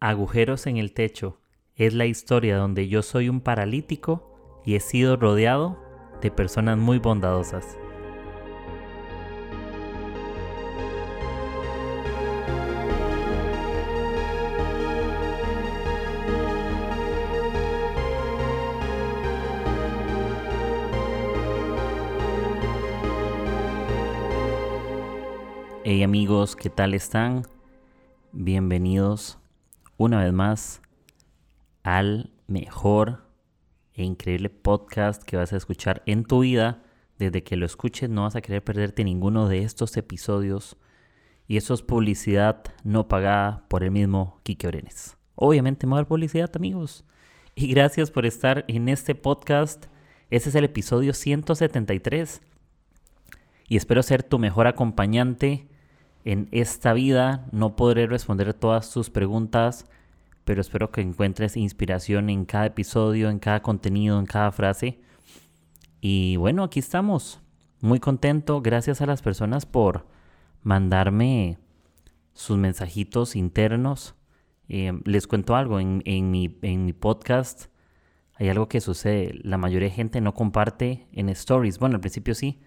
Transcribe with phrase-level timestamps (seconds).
[0.00, 1.40] Agujeros en el techo
[1.74, 5.82] es la historia donde yo soy un paralítico y he sido rodeado
[6.20, 7.78] de personas muy bondadosas.
[25.84, 27.46] Hey amigos, ¿qué tal están?
[28.32, 29.38] Bienvenidos
[29.96, 30.82] una vez más
[31.82, 33.24] al mejor
[33.94, 36.82] e increíble podcast que vas a escuchar en tu vida.
[37.18, 40.76] Desde que lo escuches no vas a querer perderte ninguno de estos episodios.
[41.48, 45.16] Y eso es publicidad no pagada por el mismo Kike Orenes.
[45.34, 47.04] Obviamente me publicidad amigos.
[47.54, 49.86] Y gracias por estar en este podcast.
[50.28, 52.42] Ese es el episodio 173.
[53.68, 55.68] Y espero ser tu mejor acompañante
[56.26, 57.46] en esta vida.
[57.52, 59.86] No podré responder todas tus preguntas,
[60.44, 65.00] pero espero que encuentres inspiración en cada episodio, en cada contenido, en cada frase.
[66.00, 67.40] Y bueno, aquí estamos.
[67.80, 68.60] Muy contento.
[68.60, 70.06] Gracias a las personas por
[70.62, 71.58] mandarme
[72.34, 74.16] sus mensajitos internos.
[74.68, 76.48] Eh, les cuento algo, en, mi,
[76.92, 77.66] podcast
[78.34, 79.38] hay algo que sucede.
[79.44, 81.78] La mayoría de gente no comparte en stories.
[81.78, 82.60] Bueno, al principio sí,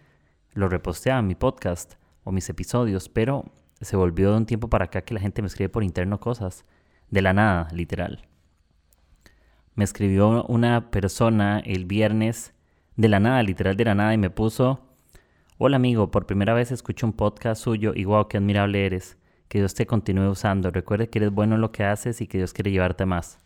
[0.53, 3.45] lo reposteaba en mi podcast o mis episodios, pero
[3.81, 6.65] se volvió de un tiempo para acá que la gente me escribe por interno cosas,
[7.09, 8.27] de la nada, literal.
[9.75, 12.53] Me escribió una persona el viernes
[12.97, 14.81] de la nada, literal de la nada, y me puso,
[15.57, 19.17] hola amigo, por primera vez escucho un podcast suyo y wow, qué admirable eres.
[19.47, 20.69] Que Dios te continúe usando.
[20.69, 23.39] Recuerde que eres bueno en lo que haces y que Dios quiere llevarte más.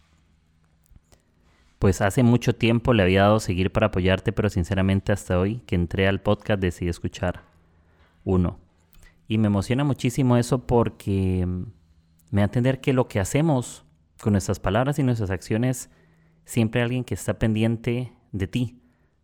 [1.79, 5.75] Pues hace mucho tiempo le había dado seguir para apoyarte, pero sinceramente hasta hoy que
[5.75, 7.52] entré al podcast decidí escuchar.
[8.23, 8.59] Uno.
[9.27, 13.85] Y me emociona muchísimo eso porque me da a entender que lo que hacemos
[14.21, 15.89] con nuestras palabras y nuestras acciones,
[16.45, 18.79] siempre hay alguien que está pendiente de ti.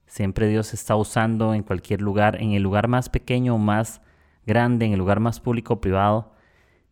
[0.06, 4.02] Siempre Dios está usando en cualquier lugar, en el lugar más pequeño o más
[4.46, 6.34] grande, en el lugar más público o privado.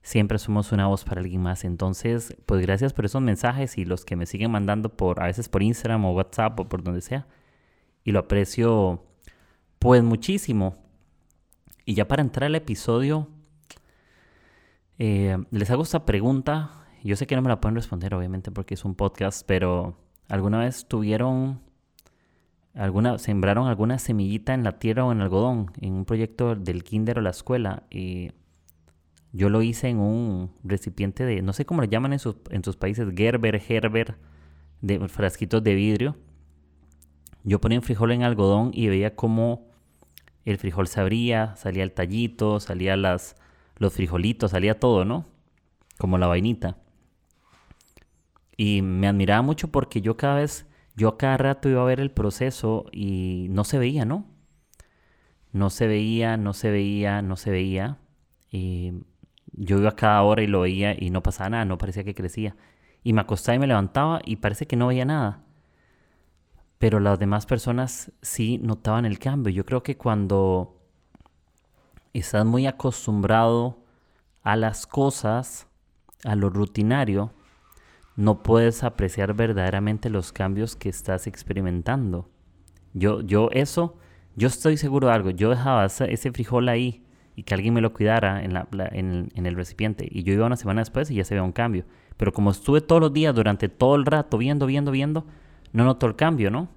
[0.01, 1.65] Siempre somos una voz para alguien más.
[1.65, 5.49] Entonces, pues gracias por esos mensajes y los que me siguen mandando por, a veces
[5.49, 7.27] por Instagram o WhatsApp o por donde sea.
[8.03, 9.03] Y lo aprecio
[9.79, 10.77] pues muchísimo.
[11.87, 13.29] Y ya para entrar al episodio,
[14.99, 16.85] eh, les hago esta pregunta.
[17.01, 20.59] Yo sé que no me la pueden responder, obviamente, porque es un podcast, pero ¿alguna
[20.59, 21.61] vez tuvieron,
[22.73, 27.19] alguna, sembraron alguna semillita en la tierra o en algodón en un proyecto del kinder
[27.19, 27.83] o la escuela?
[27.89, 28.31] Y
[29.31, 32.65] yo lo hice en un recipiente de, no sé cómo le llaman en sus, en
[32.65, 34.17] sus países, Gerber, Gerber,
[34.81, 36.17] de frasquitos de vidrio.
[37.45, 39.66] Yo ponía un frijol en algodón y veía cómo
[40.51, 43.35] el frijol se abría, salía el tallito, salía las,
[43.77, 45.25] los frijolitos, salía todo, ¿no?
[45.97, 46.77] Como la vainita.
[48.55, 50.65] Y me admiraba mucho porque yo cada vez,
[50.95, 54.25] yo cada rato iba a ver el proceso y no se veía, ¿no?
[55.51, 57.97] No se veía, no se veía, no se veía.
[58.49, 58.93] Y
[59.51, 62.55] yo iba cada hora y lo veía y no pasaba nada, no parecía que crecía.
[63.03, 65.46] Y me acostaba y me levantaba y parece que no veía nada
[66.79, 69.51] pero las demás personas sí notaban el cambio.
[69.51, 70.77] Yo creo que cuando
[72.13, 73.79] estás muy acostumbrado
[74.43, 75.67] a las cosas,
[76.23, 77.31] a lo rutinario,
[78.15, 82.29] no puedes apreciar verdaderamente los cambios que estás experimentando.
[82.93, 83.97] Yo, yo eso,
[84.35, 85.29] yo estoy seguro de algo.
[85.29, 87.05] Yo dejaba ese frijol ahí
[87.35, 90.07] y que alguien me lo cuidara en, la, en, el recipiente.
[90.09, 91.85] Y yo iba una semana después y ya se veía un cambio.
[92.17, 95.27] Pero como estuve todos los días durante todo el rato viendo, viendo, viendo,
[95.73, 96.69] no noto el cambio, ¿no?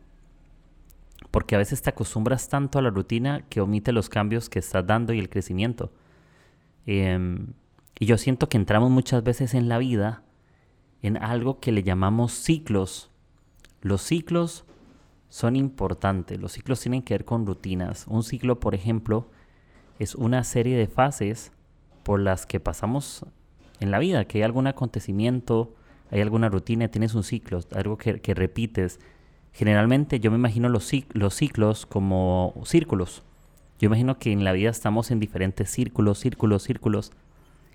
[1.31, 4.87] Porque a veces te acostumbras tanto a la rutina que omite los cambios que estás
[4.87, 5.93] dando y el crecimiento.
[6.87, 7.49] Em,
[7.99, 10.23] y yo siento que entramos muchas veces en la vida
[11.03, 13.11] en algo que le llamamos ciclos.
[13.81, 14.65] Los ciclos
[15.29, 16.41] son importantes.
[16.41, 18.07] Los ciclos tienen que ver con rutinas.
[18.09, 19.31] Un ciclo, por ejemplo,
[19.99, 21.53] es una serie de fases
[22.03, 23.25] por las que pasamos
[23.79, 25.75] en la vida, que hay algún acontecimiento,
[26.11, 28.99] hay alguna rutina, tienes un ciclo, algo que, repites.
[29.53, 33.23] Generalmente yo me imagino los, los ciclos como círculos.
[33.79, 37.13] Yo imagino que en la vida estamos en diferentes círculos, círculos, círculos,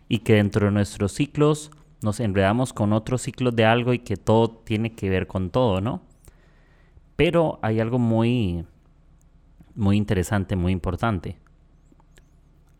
[0.08, 1.72] y que dentro de nuestros ciclos
[2.02, 5.81] nos enredamos con otros ciclos de algo y que todo tiene que ver con todo,
[5.81, 6.02] ¿no?
[7.16, 8.66] Pero hay algo muy,
[9.74, 11.38] muy interesante, muy importante.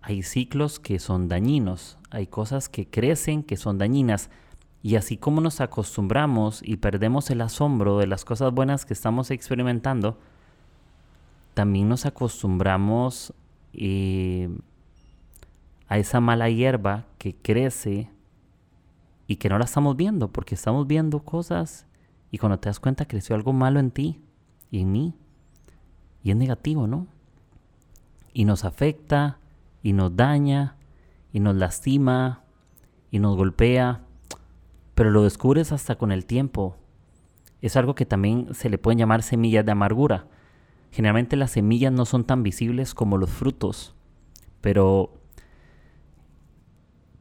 [0.02, 4.30] Hay ciclos que son dañinos, hay cosas que crecen que son dañinas.
[4.86, 9.32] Y así como nos acostumbramos y perdemos el asombro de las cosas buenas que estamos
[9.32, 10.20] experimentando,
[11.56, 13.34] también nos acostumbramos
[13.74, 14.48] eh,
[15.88, 18.12] a esa mala hierba que crece
[19.26, 21.88] y que no la estamos viendo, porque estamos viendo cosas
[22.30, 24.22] y cuando te das cuenta creció algo malo en ti
[24.70, 25.16] y en mí
[26.24, 27.08] y es negativo, ¿no?
[28.34, 29.40] Y nos afecta
[29.82, 30.76] y nos daña
[31.34, 32.44] y nos lastima
[33.10, 34.05] y nos golpea,
[34.96, 36.78] pero lo descubres hasta con el tiempo.
[37.62, 40.28] Es algo que también se le pueden llamar semillas de amargura.
[40.92, 43.94] Generalmente las semillas no son tan visibles como los frutos,
[44.62, 45.14] pero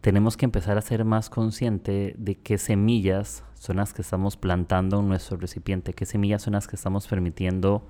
[0.00, 5.00] tenemos que empezar a ser más consciente de qué semillas son las que estamos plantando
[5.00, 7.88] en nuestro recipiente, qué semillas son las que estamos permitiendo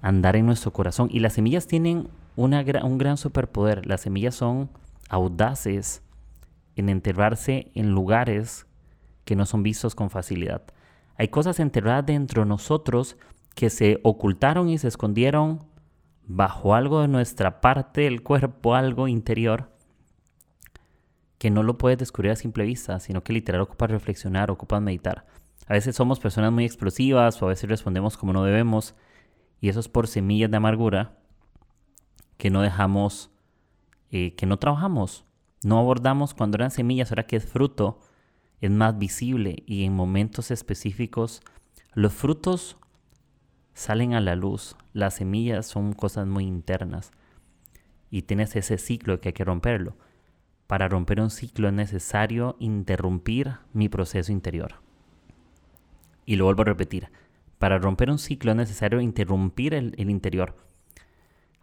[0.00, 1.08] andar en nuestro corazón.
[1.10, 3.86] Y las semillas tienen una, un gran superpoder.
[3.86, 4.70] Las semillas son
[5.08, 6.02] audaces
[6.76, 8.67] en enterrarse en lugares
[9.28, 10.62] que no son vistos con facilidad.
[11.18, 13.18] Hay cosas enterradas dentro de nosotros
[13.54, 15.66] que se ocultaron y se escondieron
[16.24, 19.70] bajo algo de nuestra parte del cuerpo, algo interior,
[21.36, 25.26] que no lo puedes descubrir a simple vista, sino que literal ocupas reflexionar, ocupas meditar.
[25.66, 28.94] A veces somos personas muy explosivas o a veces respondemos como no debemos
[29.60, 31.18] y eso es por semillas de amargura
[32.38, 33.30] que no dejamos,
[34.10, 35.26] eh, que no trabajamos,
[35.62, 38.00] no abordamos cuando eran semillas, ahora que es fruto,
[38.60, 41.42] es más visible y en momentos específicos
[41.94, 42.76] los frutos
[43.74, 47.12] salen a la luz, las semillas son cosas muy internas
[48.10, 49.96] y tienes ese ciclo que hay que romperlo.
[50.66, 54.74] Para romper un ciclo es necesario interrumpir mi proceso interior.
[56.26, 57.08] Y lo vuelvo a repetir.
[57.58, 60.56] Para romper un ciclo es necesario interrumpir el, el interior.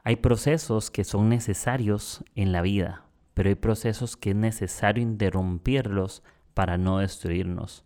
[0.03, 6.23] Hay procesos que son necesarios en la vida, pero hay procesos que es necesario interrumpirlos
[6.55, 7.83] para no destruirnos.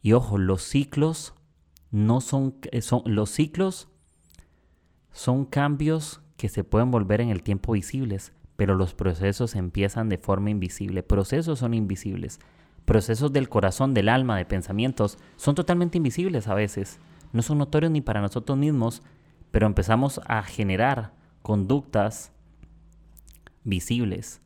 [0.00, 1.34] Y ojo, los ciclos
[1.90, 3.88] no son, eh, son los ciclos
[5.14, 10.18] son cambios que se pueden volver en el tiempo visibles, pero los procesos empiezan de
[10.18, 11.04] forma invisible.
[11.04, 12.40] Procesos son invisibles.
[12.84, 16.98] Procesos del corazón, del alma, de pensamientos, son totalmente invisibles a veces.
[17.32, 19.02] No son notorios ni para nosotros mismos,
[19.52, 22.32] pero empezamos a generar conductas
[23.62, 24.40] visibles.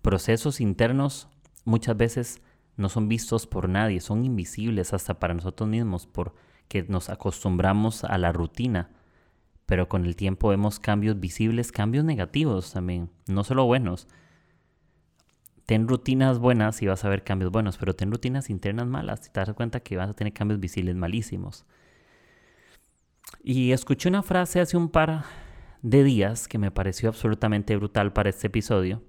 [0.00, 1.28] Procesos internos
[1.64, 2.42] muchas veces
[2.76, 8.18] no son vistos por nadie, son invisibles hasta para nosotros mismos porque nos acostumbramos a
[8.18, 8.90] la rutina
[9.66, 14.06] pero con el tiempo vemos cambios visibles, cambios negativos también, no solo buenos.
[15.66, 19.30] Ten rutinas buenas y vas a ver cambios buenos, pero ten rutinas internas malas y
[19.30, 21.64] te das cuenta que vas a tener cambios visibles malísimos.
[23.42, 25.24] Y escuché una frase hace un par
[25.80, 29.02] de días que me pareció absolutamente brutal para este episodio,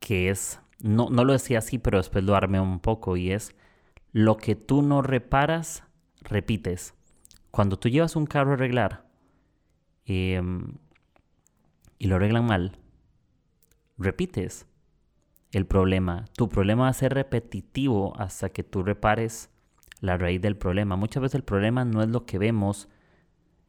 [0.00, 3.54] que es, no, no lo decía así, pero después lo armé un poco, y es,
[4.12, 5.84] lo que tú no reparas,
[6.22, 6.94] repites
[7.50, 9.06] cuando tú llevas un carro a arreglar
[10.04, 10.74] em,
[11.98, 12.78] y lo arreglan mal,
[13.98, 14.66] repites
[15.52, 16.26] el problema.
[16.36, 19.50] Tu problema va a ser repetitivo hasta que tú repares
[20.00, 20.96] la raíz del problema.
[20.96, 22.88] Muchas veces el problema no es lo que vemos,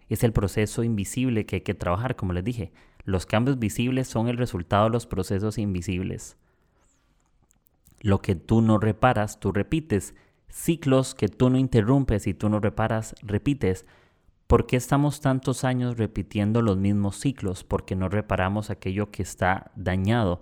[0.10, 2.72] es el proceso invisible que hay que trabajar, como les dije.
[3.04, 6.38] Los cambios visibles son el resultado de los procesos invisibles.
[8.00, 10.16] Lo que tú no reparas, tú repites
[10.52, 13.86] ciclos que tú no interrumpes y tú no reparas, repites.
[14.48, 17.64] ¿Por qué estamos tantos años repitiendo los mismos ciclos?
[17.64, 20.42] Porque no reparamos aquello que está dañado.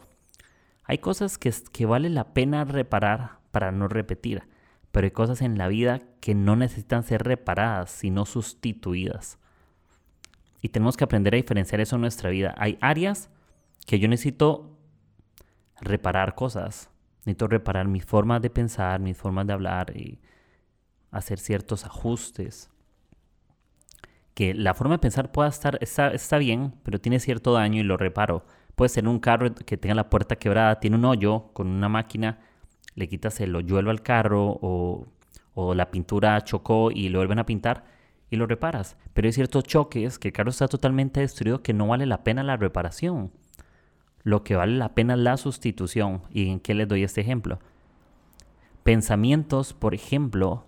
[0.84, 4.44] Hay cosas que, que vale la pena reparar para no repetir,
[4.92, 9.38] pero hay cosas en la vida que no necesitan ser reparadas, sino sustituidas.
[10.62, 12.54] Y tenemos que aprender a diferenciar eso en nuestra vida.
[12.58, 13.30] Hay áreas
[13.86, 14.78] que yo necesito
[15.82, 16.90] reparar cosas,
[17.26, 20.20] Necesito reparar mis formas de pensar, mis formas de hablar y
[21.12, 22.70] hacer ciertos ajustes.
[24.34, 27.98] Que la forma de pensar pueda estar, está, bien, pero tiene cierto daño y lo
[27.98, 28.46] reparo.
[28.76, 32.40] Puede ser un carro que tenga la puerta quebrada, tiene un hoyo con una máquina,
[32.96, 35.08] le quitas el hoyuelo al carro o,
[35.54, 37.84] o la pintura chocó y lo vuelven a pintar
[38.30, 38.98] y lo reparas.
[39.14, 42.44] Pero hay ciertos choques que el carro está totalmente destruido que no vale la pena
[42.44, 43.32] la reparación.
[44.24, 46.22] Lo que vale la pena es la sustitución.
[46.32, 47.60] ¿Y en qué les doy este ejemplo?
[48.84, 50.66] Pensamientos, por ejemplo,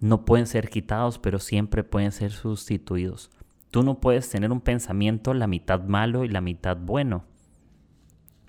[0.00, 3.30] no pueden ser quitados, pero siempre pueden ser sustituidos.
[3.70, 7.24] Tú no puedes tener un pensamiento la mitad malo y la mitad bueno.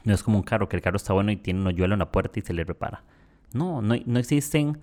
[0.04, 2.00] No es como un carro, que el carro está bueno y tiene un hoyuelo en
[2.00, 3.04] la puerta y se le repara.
[3.54, 4.80] No, no, no existen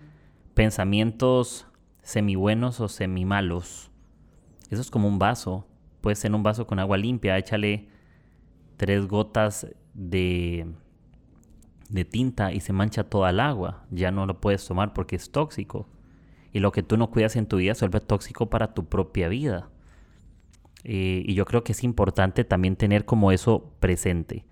[0.54, 1.66] pensamientos
[2.02, 3.90] semi buenos o semi malos.
[4.71, 5.66] Eso es como un vaso.
[6.00, 7.88] Puede ser un vaso con agua limpia, échale
[8.76, 10.66] tres gotas de,
[11.90, 13.85] de tinta y se mancha toda el agua.
[13.90, 15.88] Ya no lo puedes tomar porque es tóxico.
[16.52, 19.69] Y lo que tú no cuidas en tu vida se tóxico para tu propia vida.
[20.85, 24.47] Eh, y yo creo que es importante también tener como eso presente.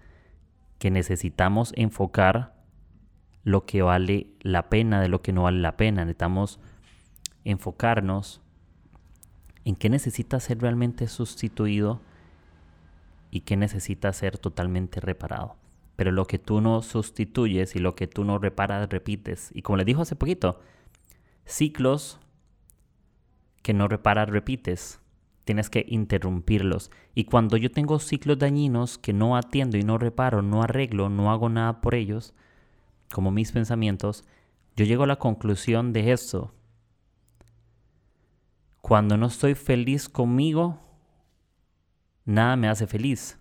[0.79, 2.55] que necesitamos enfocar
[3.43, 6.05] lo que vale la pena de lo que no vale la pena.
[6.05, 6.61] Necesitamos
[7.45, 8.41] enfocarnos
[9.65, 12.01] en qué necesita ser realmente sustituido
[13.31, 15.57] y qué necesita ser totalmente reparado.
[15.97, 19.51] Pero lo que tú no sustituyes y lo que tú no reparas, repites.
[19.53, 20.61] Y como les dijo hace poquito,
[21.45, 22.21] ciclos
[23.63, 25.01] que no reparas, repites.
[25.45, 26.91] Tienes que interrumpirlos.
[27.15, 31.31] Y cuando yo tengo ciclos dañinos que no atiendo y no reparo, no arreglo, no
[31.31, 32.35] hago nada por ellos,
[33.13, 34.25] como mis pensamientos,
[34.77, 36.55] yo llego a la conclusión de esto.
[38.81, 40.81] Cuando no estoy feliz conmigo,
[42.25, 43.39] nada me hace feliz.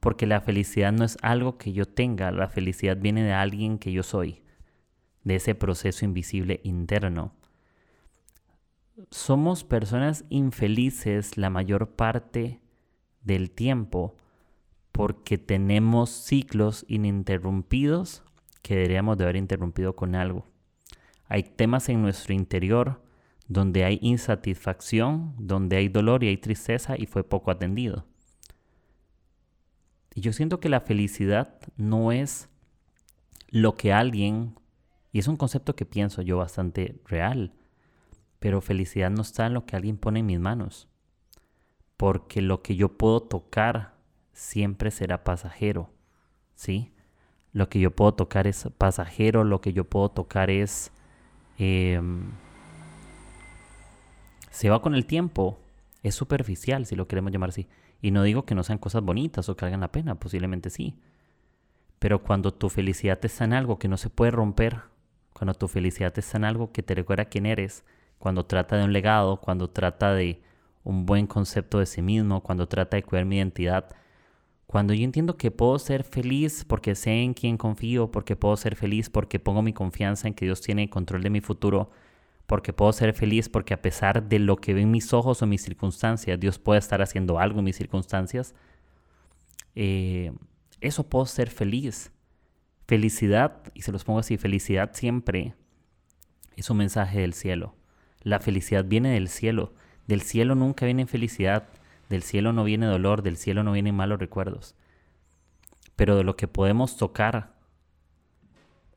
[0.00, 3.92] Porque la felicidad no es algo que yo tenga, la felicidad viene de alguien que
[3.92, 4.42] yo soy,
[5.24, 7.34] de ese proceso invisible interno.
[9.10, 12.60] Somos personas infelices la mayor parte
[13.22, 14.16] del tiempo
[14.92, 18.24] porque tenemos ciclos ininterrumpidos
[18.62, 20.46] que deberíamos de haber interrumpido con algo.
[21.28, 23.00] Hay temas en nuestro interior
[23.48, 28.04] donde hay insatisfacción, donde hay dolor y hay tristeza y fue poco atendido.
[30.14, 32.48] Y yo siento que la felicidad no es
[33.48, 34.54] lo que alguien,
[35.12, 37.54] y es un concepto que pienso yo bastante real,
[38.38, 40.86] pero felicidad no está en lo que alguien pone en mis manos,
[41.96, 43.94] porque lo que yo puedo tocar
[44.32, 45.90] siempre será pasajero,
[46.54, 46.92] ¿sí?
[47.52, 50.92] Lo que yo puedo tocar es pasajero, lo que yo puedo tocar es...
[51.56, 52.30] Em,
[54.58, 55.60] se va con el tiempo,
[56.02, 57.68] es superficial, si lo queremos llamar así.
[58.02, 60.96] Y no digo que no sean cosas bonitas o que hagan la pena, posiblemente sí.
[62.00, 64.80] Pero cuando tu felicidad está en algo que no se puede romper,
[65.32, 67.84] cuando tu felicidad está en algo que te recuerda quién eres,
[68.18, 70.42] cuando trata de un legado, cuando trata de
[70.82, 73.94] un buen concepto de sí mismo, cuando trata de cuidar mi identidad,
[74.66, 78.74] cuando yo entiendo que puedo ser feliz porque sé en quién confío, porque puedo ser
[78.74, 81.92] feliz porque pongo mi confianza en que Dios tiene control de mi futuro,
[82.48, 85.60] porque puedo ser feliz porque a pesar de lo que ven mis ojos o mis
[85.60, 88.54] circunstancias, Dios puede estar haciendo algo en mis circunstancias,
[89.74, 90.32] eh,
[90.80, 92.10] eso puedo ser feliz.
[92.86, 95.56] Felicidad, y se los pongo así, felicidad siempre
[96.56, 97.74] es un mensaje del cielo.
[98.22, 99.74] La felicidad viene del cielo.
[100.06, 101.68] Del cielo nunca viene felicidad,
[102.08, 104.74] del cielo no viene dolor, del cielo no vienen malos recuerdos.
[105.96, 107.52] Pero de lo que podemos tocar,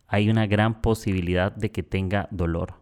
[0.07, 2.80] hay una gran posibilidad de que tenga dolor.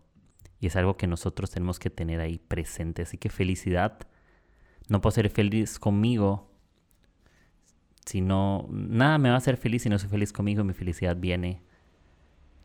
[0.59, 3.03] Y es algo que nosotros tenemos que tener ahí presente.
[3.03, 3.99] Así que felicidad.
[4.87, 6.49] No puedo ser feliz conmigo.
[8.05, 10.63] Sino, nada me va a hacer feliz si no soy feliz conmigo.
[10.63, 11.61] Mi felicidad viene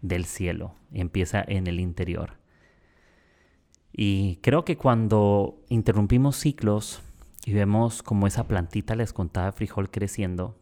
[0.01, 0.75] del cielo.
[0.93, 2.39] empieza en el interior.
[3.93, 7.01] Y creo que cuando interrumpimos ciclos
[7.47, 10.59] y vemos como esa plantita les contaba frijol creciendo,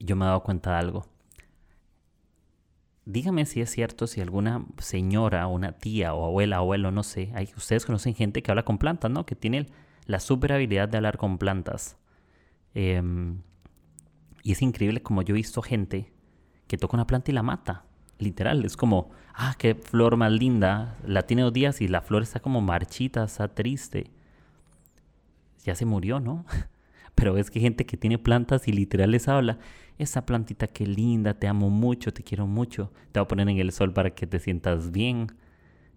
[0.00, 1.13] yo me he dado cuenta de algo
[3.06, 7.48] dígame si es cierto, si alguna señora, una tía, o abuela, abuelo, no sé, hay,
[7.56, 9.26] ustedes conocen gente que habla con plantas, ¿no?
[9.26, 9.66] Que tiene
[10.06, 11.96] la super habilidad de hablar con plantas.
[12.74, 13.40] Em,
[14.42, 16.12] y es increíble como yo he visto gente
[16.66, 17.84] que toca una planta y la mata.
[18.18, 20.98] Literal, es como, ah, qué flor más linda.
[21.06, 24.10] La tiene dos días y la flor está como marchita, está triste.
[25.64, 26.44] Ya se murió, ¿no?
[27.14, 29.58] Pero es que gente que tiene plantas y literal les habla
[29.98, 33.58] esa plantita qué linda, te amo mucho, te quiero mucho, te voy a poner en
[33.58, 35.28] el sol para que te sientas bien.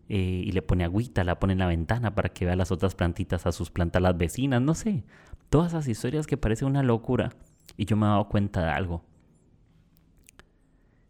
[0.09, 2.95] Eh, y le pone agüita, la pone en la ventana para que vea las otras
[2.95, 5.03] plantitas a sus plantas las vecinas, no sé.
[5.49, 7.33] Todas esas historias que parecen una locura.
[7.75, 9.03] Y yo me he dado cuenta de algo.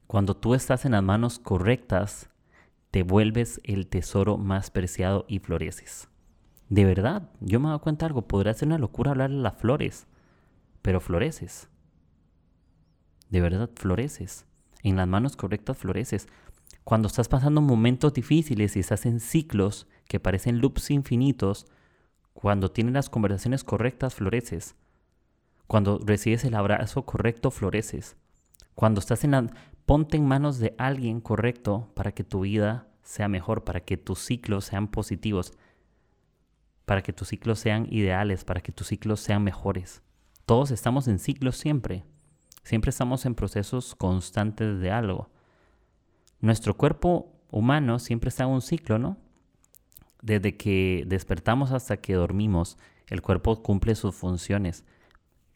[0.08, 2.30] Cuando tú estás en las manos correctas,
[2.90, 6.10] te vuelves el tesoro más preciado y floreces.
[6.70, 8.28] De verdad, yo me he dado cuenta de algo.
[8.28, 10.08] Podría ser una locura hablarle a las flores,
[10.82, 11.70] pero floreces
[13.30, 14.46] de verdad floreces.
[14.84, 16.28] En las manos correctas floreces.
[16.84, 21.66] Cuando estás pasando momentos difíciles y estás en ciclos que parecen loops infinitos,
[22.34, 24.76] cuando tienes las conversaciones correctas, floreces.
[25.66, 28.16] Cuando recibes el abrazo correcto, floreces.
[28.76, 29.48] Cuando estás en la...
[29.86, 34.20] Ponte en manos de alguien correcto para que tu vida sea mejor, para que tus
[34.20, 35.54] ciclos sean positivos,
[36.84, 40.02] para que tus ciclos sean ideales, para que tus ciclos sean mejores.
[40.46, 42.04] Todos estamos en ciclos siempre.
[42.68, 45.30] Siempre estamos en procesos constantes de algo.
[46.42, 49.16] Nuestro cuerpo humano siempre está en un ciclo, ¿no?
[50.22, 54.84] Desde que despertamos hasta que dormimos, el cuerpo cumple sus funciones.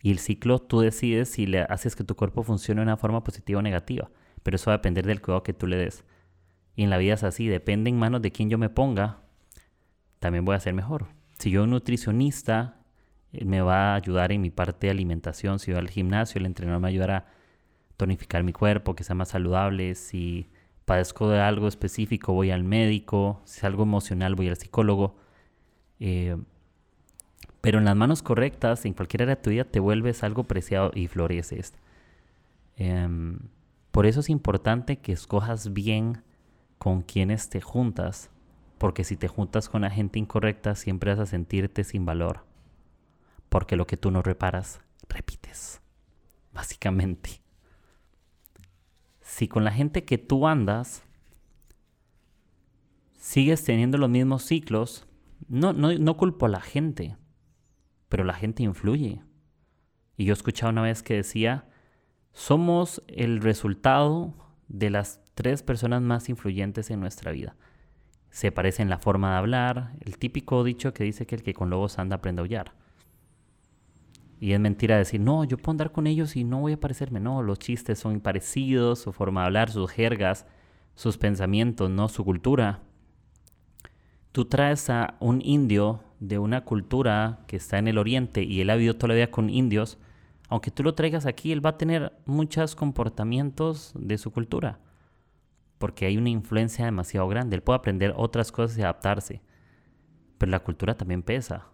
[0.01, 3.25] Y el ciclo tú decides si le haces que tu cuerpo funcione de una forma
[3.25, 4.10] positiva o negativa.
[4.41, 6.06] Pero eso va a depender del cuidado que tú le des.
[6.77, 9.20] Y en la vida es así, depende en manos de quién yo me ponga,
[10.20, 11.08] también voy a ser mejor.
[11.39, 12.81] Si yo un nutricionista
[13.34, 15.60] me va a ayudar en mi parte de alimentación.
[15.60, 17.26] Si voy al gimnasio, el entrenador me ayudará a
[17.98, 19.96] tonificar mi cuerpo, que sea más saludable.
[19.96, 20.50] Si
[20.86, 23.42] padezco de algo específico, voy al médico.
[23.46, 25.16] Si es algo emocional, voy al psicólogo.
[26.00, 26.36] Eh,
[27.62, 30.92] pero en las manos correctas, en cualquier área de tu vida, te vuelves algo preciado
[30.96, 31.74] y floreces.
[32.76, 33.40] Em,
[33.92, 36.24] por eso es importante que escojas bien
[36.80, 38.32] con quienes te juntas,
[38.80, 42.44] porque si te juntas con la gente incorrecta, siempre vas a sentirte sin valor,
[43.51, 44.79] porque lo que tú no reparas,
[45.10, 45.81] repites,
[46.53, 47.41] básicamente.
[49.20, 51.03] Si con la gente que tú andas
[53.17, 55.05] sigues teniendo los mismos ciclos,
[55.50, 57.17] no, no, no culpo a la gente,
[58.08, 59.22] pero la gente influye.
[60.15, 61.67] Y yo escuchaba una vez que decía,
[62.31, 64.34] somos el resultado
[64.70, 67.58] de las tres personas más influyentes en nuestra vida.
[68.29, 71.70] Se parecen la forma de hablar, el típico dicho que dice que el que con
[71.70, 72.81] lobos anda aprende a aullar.
[74.42, 77.20] Y es mentira decir, no, yo puedo andar con ellos y no voy a parecerme.
[77.20, 80.48] No, los chistes son parecidos, su forma de hablar, sus jergas,
[80.96, 82.82] sus pensamientos, no su cultura.
[84.32, 88.72] Tú traes a un indio de una cultura que está en el oriente y él
[88.72, 90.00] ha vivido toda la vida con indios,
[90.50, 94.80] aunque tú lo traigas aquí, él va a tener muchos comportamientos de su cultura,
[95.78, 97.56] porque hay una influencia demasiado grande.
[97.56, 99.44] Él puede aprender otras cosas y adaptarse,
[100.40, 101.68] pero la cultura también pesa,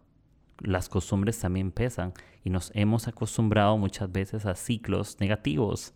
[0.60, 5.94] las costumbres también pesan y nos hemos acostumbrado muchas veces a ciclos negativos.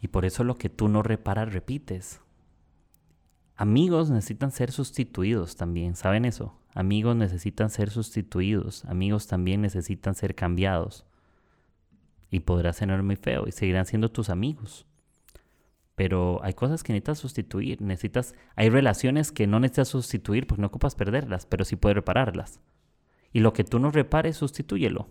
[0.00, 2.20] Y por eso lo que tú no reparas, repites.
[3.56, 6.58] Amigos necesitan ser sustituidos también, ¿saben eso?
[6.74, 11.06] Amigos necesitan ser sustituidos, amigos también necesitan ser cambiados.
[12.30, 14.86] Y podrás ser muy feo y seguirán siendo tus amigos.
[15.94, 20.66] Pero hay cosas que necesitas sustituir, necesitas, hay relaciones que no necesitas sustituir porque no
[20.66, 22.60] ocupas perderlas, pero sí puedes repararlas.
[23.32, 25.08] Y lo que tú no repares, sustitúyelo.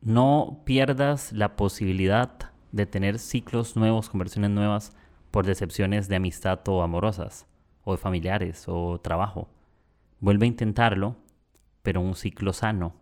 [0.00, 4.94] No pierdas la posibilidad de tener ciclos nuevos, conversiones nuevas
[5.30, 7.46] por decepciones de amistad o amorosas,
[7.84, 9.48] o de familiares, o trabajo.
[10.20, 11.16] Vuelve a intentarlo,
[11.82, 12.94] pero un ciclo sano.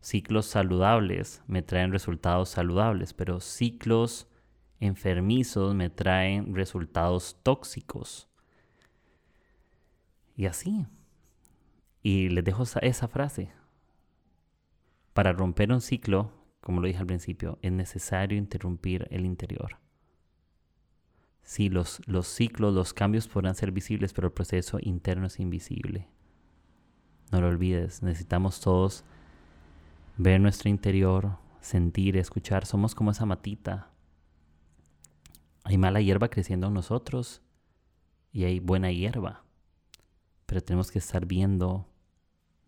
[0.00, 4.28] Ciclos saludables me traen resultados saludables, pero ciclos
[4.80, 8.28] enfermizos me traen resultados tóxicos.
[10.36, 10.86] Y así.
[12.02, 13.50] Y les dejo esa, frase.
[15.12, 19.78] Para romper un ciclo, como lo dije al principio, es necesario interrumpir el interior.
[21.42, 26.08] Sí, los, los ciclos, los cambios podrán ser visibles, pero el proceso interno es invisible.
[27.32, 29.04] No lo olvides, necesitamos todos
[30.16, 32.66] ver nuestro interior, sentir, escuchar.
[32.66, 33.90] Somos como esa matita.
[35.66, 37.42] Hay mala hierba creciendo en nosotros
[38.32, 39.42] y hay buena hierba.
[40.46, 41.88] Pero tenemos que estar viendo,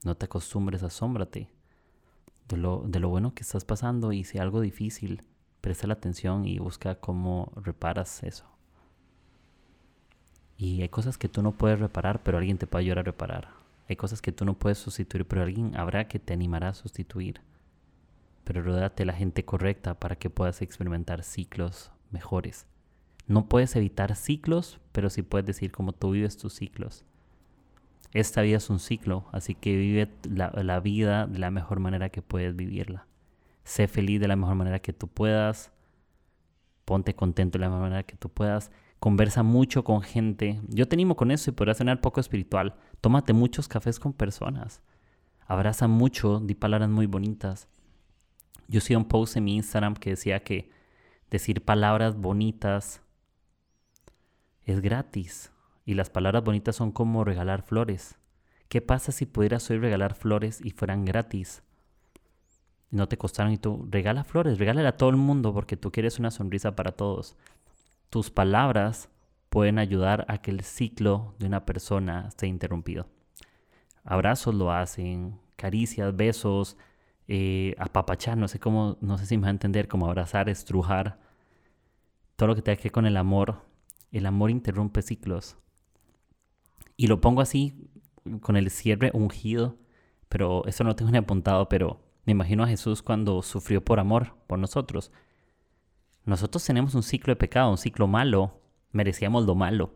[0.03, 1.49] no te acostumbres, asómbrate
[2.49, 5.23] de lo, de lo bueno que estás pasando y si algo difícil,
[5.61, 8.47] presta la atención y busca cómo reparas eso.
[10.57, 13.51] Y hay cosas que tú no puedes reparar, pero alguien te puede ayudar a reparar.
[13.89, 17.43] Hay cosas que tú no puedes sustituir, pero alguien habrá que te animará a sustituir.
[18.43, 22.67] Pero rodéate la gente correcta para que puedas experimentar ciclos mejores.
[23.29, 27.05] No puedes evitar ciclos, pero sí puedes decir cómo tú vives tus ciclos.
[28.13, 32.23] Esta vida es un ciclo, así que vive la, vida de la mejor manera que
[32.23, 33.07] puedes vivirla.
[33.65, 35.71] Sé feliz de la mejor manera que tú puedas.
[36.85, 40.61] Ponte contento de la mejor manera que tú puedas conversa mucho con gente.
[40.69, 42.75] Yo te animo con eso y podrás sonar poco espiritual.
[43.01, 44.83] Tómate muchos cafés con personas.
[45.47, 47.69] Abraza mucho, di palabras muy bonitas.
[48.67, 50.71] Yo hice un post en mi Instagram que decía que
[51.31, 53.03] decir palabras bonitas
[54.73, 55.53] es gratis.
[55.85, 58.19] Y las palabras bonitas son como regalar flores.
[58.69, 61.63] ¿Qué pasa si pudieras hoy regalar flores y fueran gratis?
[62.91, 66.19] No te costaron y tú regala flores, regálale a todo el mundo porque tú quieres
[66.19, 67.37] una sonrisa para todos
[68.11, 69.11] tus palabras
[69.51, 73.07] pueden ayudar a que el ciclo de una persona esté interrumpido.
[74.05, 76.77] Abrazos lo hacen, caricias, besos,
[77.27, 81.19] eh, apapachar, no sé cómo, no sé si me va a entender, como abrazar, estrujar,
[82.37, 83.63] todo lo que tenga que ver con el amor.
[84.11, 85.57] El amor interrumpe ciclos.
[86.97, 87.91] Y lo pongo así,
[88.41, 89.77] con el cierre ungido,
[90.29, 94.01] pero eso no lo tengo ni apuntado, pero me imagino a Jesús cuando sufrió por
[94.01, 95.11] amor, por nosotros.
[96.25, 98.61] Nosotros tenemos un ciclo de pecado, un ciclo malo,
[98.93, 99.95] merecíamos lo malo,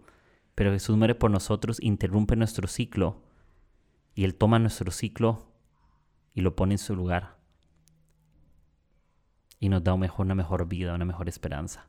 [0.54, 3.22] pero Jesús muere por nosotros, interrumpe nuestro ciclo
[4.14, 5.52] y Él toma nuestro ciclo
[6.34, 7.42] y lo pone en su lugar
[9.62, 11.86] y nos da mejor, una mejor vida, una mejor esperanza.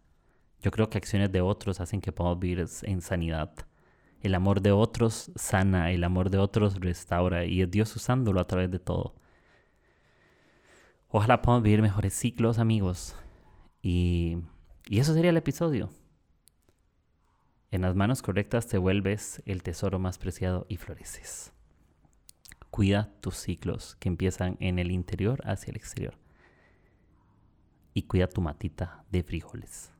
[0.63, 3.53] Yo creo que acciones de otros hacen que podamos vivir en sanidad,
[4.21, 8.47] El amor de otros sana, el amor de otros restaura y es Dios usándolo a
[8.47, 9.15] través de todo.
[11.09, 13.13] Ojalá podamos vivir mejores ciclos, amigos.
[13.81, 14.37] Y,
[14.87, 15.89] y eso sería el episodio.
[17.69, 21.51] En las manos correctas te vuelves el tesoro más preciado y floreces.
[22.69, 26.17] Cuida tus ciclos que empiezan en el interior hacia el exterior.
[27.93, 29.92] Y cuida tu matita de frijoles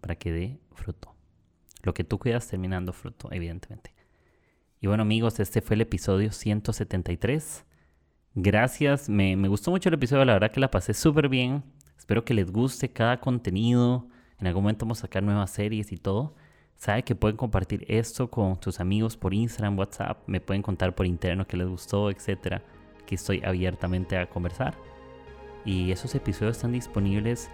[0.00, 1.14] para que dé fruto.
[1.82, 3.94] Lo que tú cuidas terminando fruto, evidentemente.
[4.80, 7.64] Y bueno amigos, este fue el episodio 173.
[8.34, 11.62] Gracias, me, me gustó mucho el episodio, la verdad que la pasé súper bien.
[11.98, 14.08] Espero que les guste cada contenido.
[14.38, 16.34] En algún momento vamos a sacar nuevas series y todo.
[16.76, 21.04] Sabe que pueden compartir esto con sus amigos por Instagram, WhatsApp, me pueden contar por
[21.04, 22.62] interno que les gustó, etcétera.
[23.06, 24.74] Que estoy abiertamente a conversar.
[25.66, 27.50] Y esos episodios están disponibles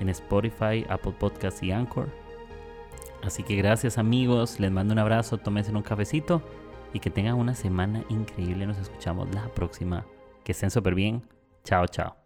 [0.00, 2.08] en Spotify, Apple Podcasts y Anchor.
[3.22, 6.42] Así que gracias amigos, les mando un abrazo, tómense un cafecito
[6.92, 8.66] y que tengan una semana increíble.
[8.66, 10.06] Nos escuchamos la próxima.
[10.44, 11.22] Que estén súper bien.
[11.64, 12.23] Chao, chao.